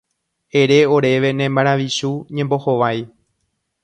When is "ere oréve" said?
0.61-1.29